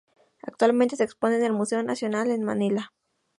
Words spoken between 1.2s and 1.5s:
en